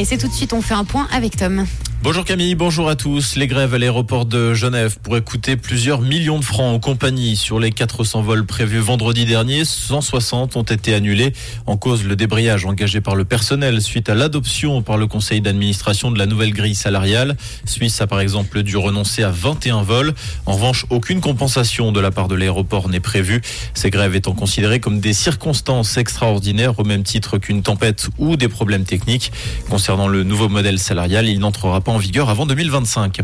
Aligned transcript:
Et 0.00 0.06
c'est 0.06 0.16
tout 0.16 0.28
de 0.28 0.32
suite, 0.32 0.54
on 0.54 0.62
fait 0.62 0.72
un 0.72 0.84
point 0.84 1.06
avec 1.12 1.36
Tom. 1.36 1.66
Bonjour 2.02 2.24
Camille, 2.24 2.54
bonjour 2.54 2.88
à 2.88 2.96
tous. 2.96 3.36
Les 3.36 3.46
grèves 3.46 3.74
à 3.74 3.78
l'aéroport 3.78 4.24
de 4.24 4.54
Genève 4.54 4.98
pourraient 5.02 5.20
coûter 5.20 5.56
plusieurs 5.56 6.00
millions 6.00 6.38
de 6.38 6.44
francs 6.44 6.74
aux 6.74 6.78
compagnies. 6.78 7.36
Sur 7.36 7.60
les 7.60 7.72
400 7.72 8.22
vols 8.22 8.46
prévus 8.46 8.78
vendredi 8.78 9.26
dernier, 9.26 9.66
160 9.66 10.56
ont 10.56 10.62
été 10.62 10.94
annulés 10.94 11.34
en 11.66 11.76
cause 11.76 12.02
le 12.04 12.16
débrayage 12.16 12.64
engagé 12.64 13.02
par 13.02 13.16
le 13.16 13.26
personnel 13.26 13.82
suite 13.82 14.08
à 14.08 14.14
l'adoption 14.14 14.80
par 14.80 14.96
le 14.96 15.08
conseil 15.08 15.42
d'administration 15.42 16.10
de 16.10 16.18
la 16.18 16.24
nouvelle 16.24 16.54
grille 16.54 16.74
salariale. 16.74 17.36
Suisse 17.66 18.00
a 18.00 18.06
par 18.06 18.20
exemple 18.20 18.62
dû 18.62 18.78
renoncer 18.78 19.22
à 19.22 19.30
21 19.30 19.82
vols. 19.82 20.14
En 20.46 20.54
revanche, 20.54 20.86
aucune 20.88 21.20
compensation 21.20 21.92
de 21.92 22.00
la 22.00 22.10
part 22.10 22.28
de 22.28 22.34
l'aéroport 22.34 22.88
n'est 22.88 23.00
prévue. 23.00 23.42
Ces 23.74 23.90
grèves 23.90 24.14
étant 24.16 24.32
considérées 24.32 24.80
comme 24.80 25.00
des 25.00 25.12
circonstances 25.12 25.98
extraordinaires 25.98 26.78
au 26.78 26.84
même 26.84 27.02
titre 27.02 27.36
qu'une 27.36 27.62
tempête 27.62 28.08
ou 28.16 28.36
des 28.36 28.48
problèmes 28.48 28.84
techniques. 28.84 29.32
Concernant 29.68 30.08
le 30.08 30.24
nouveau 30.24 30.48
modèle 30.48 30.78
salarial, 30.78 31.28
il 31.28 31.40
n'entrera 31.40 31.82
pas 31.82 31.89
en 31.90 31.98
vigueur 31.98 32.30
avant 32.30 32.46
2025. 32.46 33.20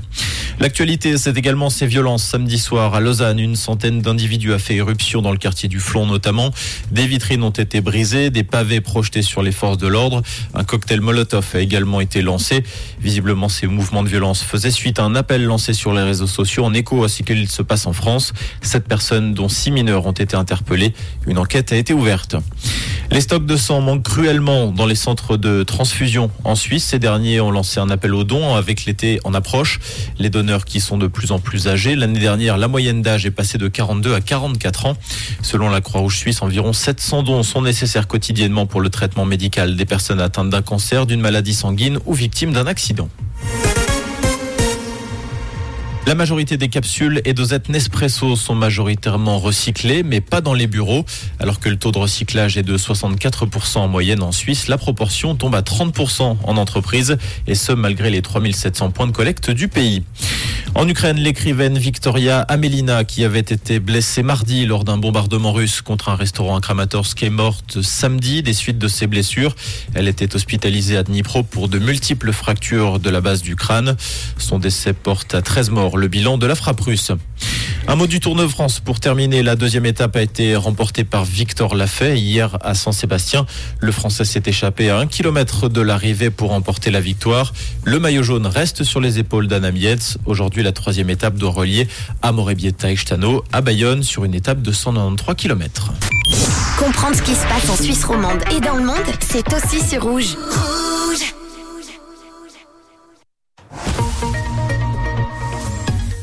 L'actualité, 0.59 1.17
c'est 1.19 1.37
également 1.37 1.71
ces 1.71 1.87
violences. 1.87 2.25
Samedi 2.25 2.59
soir, 2.59 2.95
à 2.95 3.01
Lausanne, 3.01 3.39
une 3.39 3.57
centaine 3.57 4.01
d'individus 4.01 4.53
a 4.53 4.59
fait 4.59 4.77
éruption 4.77 5.23
dans 5.23 5.31
le 5.31 5.39
quartier 5.39 5.69
du 5.69 5.81
Flon 5.81 6.07
notamment. 6.07 6.51
Des 6.91 7.07
vitrines 7.07 7.43
ont 7.43 7.51
été 7.51 7.81
brisées, 7.81 8.31
des 8.31 8.43
pavés 8.43 8.81
projetés 8.81 9.23
sur 9.23 9.43
les 9.43 9.53
forces 9.53 9.79
de 9.79 9.87
l'ordre. 9.87 10.23
Un 10.55 10.65
cocktail 10.65 11.01
Molotov 11.01 11.47
a 11.55 11.61
également 11.61 12.01
été 12.01 12.23
lancé. 12.23 12.65
Visiblement, 13.01 13.49
ces 13.49 13.67
mouvements 13.67 14.03
de 14.03 14.09
violence 14.09 14.43
faisaient 14.43 14.71
suite 14.71 14.99
à 14.99 15.05
un 15.05 15.15
appel 15.15 15.45
lancé 15.45 15.73
sur 15.73 15.93
les 15.93 16.03
réseaux 16.03 16.27
sociaux 16.27 16.65
en 16.65 16.75
écho 16.75 17.05
à 17.05 17.09
ce 17.09 17.23
qu'il 17.23 17.49
se 17.49 17.63
passe 17.63 17.87
en 17.87 17.93
France. 17.93 18.33
Sept 18.63 18.89
personnes, 18.89 19.35
dont 19.35 19.49
six 19.49 19.71
mineurs, 19.71 20.07
ont 20.07 20.13
été 20.13 20.37
interpellées. 20.37 20.93
Une 21.27 21.39
enquête 21.39 21.73
a 21.73 21.77
été 21.77 21.93
ouverte. 21.93 22.37
Les 23.11 23.21
stocks 23.21 23.47
de 23.47 23.57
sang 23.57 23.81
manquent 23.81 24.03
cruellement 24.03 24.73
dans 24.73 24.85
les 24.85 24.95
centres 24.95 25.37
de 25.37 25.63
transfusion 25.63 26.31
en 26.45 26.55
Suisse. 26.55 26.85
Ces 26.85 26.99
derniers 26.99 27.41
ont 27.41 27.51
lancé 27.51 27.79
un 27.79 27.89
appel 27.89 28.15
aux 28.15 28.25
dons 28.25 28.57
avec 28.57 28.85
l'été 28.85 29.21
en 29.25 29.33
approche. 29.33 29.79
Les 30.19 30.29
donneurs 30.29 30.65
qui 30.65 30.81
sont 30.81 30.99
de 30.99 31.07
plus 31.07 31.33
en 31.33 31.39
plus 31.39 31.69
âgés. 31.69 31.95
L'année 31.95 32.19
dernière, 32.19 32.59
la 32.59 32.69
moyenne 32.69 33.03
d'âge 33.03 33.25
est 33.25 33.31
passée 33.31 33.59
de 33.59 33.69
42 33.69 34.15
à 34.15 34.21
44 34.21 34.87
ans. 34.87 34.97
Selon 35.41 35.71
la 35.71 35.81
Croix-Rouge 35.81 36.17
suisse, 36.17 36.43
environ 36.43 36.73
700 36.73 37.23
dons 37.23 37.43
sont 37.43 37.63
nécessaires 37.63 38.09
quotidiennement 38.09 38.67
pour 38.67 38.81
le 38.81 38.91
traitement 38.91 39.25
médical 39.25 39.77
des 39.77 39.87
personnes 39.87 40.21
atteintes 40.21 40.51
d'un 40.51 40.63
cancer, 40.63 41.07
d'une 41.07 41.21
maladie 41.21 41.55
sanguine 41.55 41.99
ou 42.07 42.13
victimes 42.13 42.53
d'un 42.53 42.67
accident. 42.67 43.09
La 46.07 46.15
majorité 46.15 46.57
des 46.57 46.69
capsules 46.69 47.21
et 47.25 47.35
dosettes 47.35 47.69
Nespresso 47.69 48.37
sont 48.37 48.55
majoritairement 48.55 49.41
recyclées, 49.41 50.05
mais 50.05 50.21
pas 50.21 50.41
dans 50.41 50.55
les 50.55 50.69
bureaux. 50.69 51.05
Alors 51.41 51.59
que 51.59 51.69
le 51.69 51.77
taux 51.77 51.91
de 51.91 51.99
recyclage 51.99 52.57
est 52.57 52.63
de 52.63 52.79
64% 52.79 53.79
en 53.79 53.89
moyenne 53.89 54.23
en 54.23 54.31
Suisse, 54.31 54.69
la 54.69 54.79
proportion 54.79 55.35
tombe 55.35 55.57
à 55.57 55.63
30% 55.63 56.37
en 56.45 56.57
entreprise, 56.57 57.19
et 57.49 57.57
ce 57.57 57.73
malgré 57.73 58.11
les 58.11 58.23
3700 58.23 58.93
points 58.93 59.09
de 59.09 59.13
collecte 59.13 59.51
du 59.51 59.67
pays. 59.67 60.05
En 60.77 60.87
Ukraine, 60.87 61.17
l'écrivaine 61.17 61.79
Victoria 61.79 62.41
Amelina, 62.41 63.05
qui 63.05 63.25
avait 63.25 63.41
été 63.41 63.81
blessée 63.81 64.23
mardi 64.23 64.67
lors 64.67 64.85
d'un 64.85 64.99
bombardement 64.99 65.53
russe 65.53 65.81
contre 65.81 66.11
un 66.11 66.17
restaurant 66.17 66.57
à 66.57 66.61
Kramatorsk, 66.61 67.23
est 67.23 67.31
morte 67.31 67.81
samedi 67.81 68.43
des 68.43 68.53
suites 68.53 68.77
de 68.77 68.87
ses 68.87 69.07
blessures. 69.07 69.57
Elle 69.95 70.07
était 70.07 70.37
hospitalisée 70.37 70.99
à 70.99 71.03
Dnipro 71.03 71.45
pour 71.45 71.69
de 71.69 71.79
multiples 71.79 72.31
fractures 72.31 73.01
de 73.01 73.09
la 73.09 73.23
base 73.23 73.41
du 73.41 73.57
crâne. 73.57 73.97
Son 74.37 74.59
décès 74.59 74.93
porte 74.93 75.35
à 75.35 75.41
13 75.41 75.71
morts 75.71 75.96
le 75.97 76.09
bilan 76.09 76.39
de 76.39 76.47
la 76.47 76.55
frappe 76.55 76.81
russe. 76.81 77.13
Un 77.89 77.95
mot 77.95 78.09
du 78.09 78.19
Tour 78.19 78.35
de 78.35 78.47
France 78.49 78.81
pour 78.81 78.99
terminer. 78.99 79.45
La 79.45 79.55
deuxième 79.55 79.87
étape 79.87 80.17
a 80.17 80.23
été 80.23 80.57
remportée 80.57 81.05
par 81.05 81.25
Victor 81.25 81.77
Lafay 81.77 82.19
hier 82.19 82.59
à 82.63 82.75
Saint-Sébastien. 82.75 83.47
Le 83.79 83.93
Français 83.93 84.25
s'est 84.25 84.43
échappé 84.47 84.91
à 84.91 84.99
un 84.99 85.07
kilomètre 85.07 85.69
de 85.69 85.81
l'arrivée 85.81 86.31
pour 86.31 86.51
remporter 86.51 86.91
la 86.91 87.01
victoire. 87.01 87.53
Le 87.85 88.01
maillot 88.01 88.25
jaune 88.25 88.47
reste 88.47 88.83
sur 88.83 89.01
les 89.01 89.21
épaules 89.21 89.47
d'Anna 89.47 89.71
Mietz. 89.71 90.19
Aujourd'hui, 90.27 90.65
la 90.65 90.73
troisième 90.73 91.11
étape 91.11 91.37
doit 91.37 91.53
relier 91.53 91.87
Amorebieta 92.23 92.91
et 92.91 92.97
Stano 92.97 93.45
à 93.53 93.61
Bayonne 93.61 94.03
sur 94.03 94.25
une 94.25 94.35
étape 94.35 94.63
de 94.63 94.73
193 94.73 95.37
km. 95.37 95.93
Comprendre 96.79 97.17
ce 97.17 97.23
qui 97.23 97.35
se 97.35 97.47
passe 97.47 97.71
en 97.71 97.77
Suisse 97.77 98.05
romande 98.05 98.43
et 98.57 98.61
dans 98.61 98.77
le 98.77 98.85
monde, 98.85 98.97
c'est 99.21 99.47
aussi 99.55 99.81
sur 99.81 100.03
Rouge. 100.03 100.37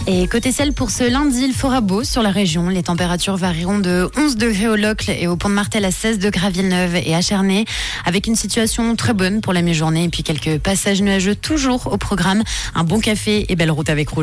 Et 0.06 0.28
côté 0.28 0.52
ciel, 0.52 0.74
pour 0.74 0.90
ce 0.90 1.09
lundi, 1.09 1.44
il 1.46 1.53
fera 1.53 1.80
beau 1.80 2.03
sur 2.03 2.22
la 2.22 2.30
région. 2.30 2.68
Les 2.68 2.84
températures 2.84 3.38
varieront 3.38 3.80
de 3.80 4.09
11 4.18 4.36
degrés 4.36 4.68
au 4.68 4.75
Locle 4.75 5.09
et 5.09 5.28
au 5.28 5.38
Pont 5.38 5.47
de 5.47 5.53
Martel 5.53 5.86
à 5.86 5.91
16 5.91 6.19
degrés 6.19 6.47
à 6.47 6.50
Villeneuve 6.50 6.97
et 6.97 7.16
à 7.16 7.22
Chernay, 7.22 7.64
avec 8.03 8.28
une 8.28 8.36
situation 8.36 8.97
très 8.97 9.14
bonne 9.14 9.40
pour 9.40 9.53
la 9.53 9.62
mi-journée 9.62 10.03
et 10.03 10.09
puis 10.09 10.22
quelques 10.24 10.59
passages 10.59 11.02
nuageux 11.02 11.36
toujours 11.36 11.88
au 11.88 11.96
programme. 11.96 12.44
Un 12.75 12.84
bon 12.84 13.00
café 13.00 13.46
et 13.47 13.56
belle 13.56 13.72
route 13.72 13.90
avec 13.90 14.09
Rouge. 14.09 14.22